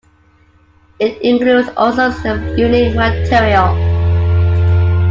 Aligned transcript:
It 0.99 1.21
includes 1.21 1.69
also 1.77 2.09
some 2.09 2.57
unique 2.57 2.95
material. 2.95 3.67